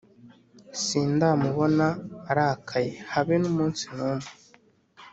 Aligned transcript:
Sindamubona 0.83 1.87
arakaye 2.29 2.91
habe 3.13 3.35
n’umunsi 3.41 3.83
numwe. 3.95 4.27